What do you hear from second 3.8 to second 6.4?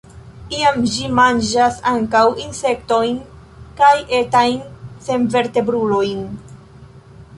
kaj etajn senvertebrulojn.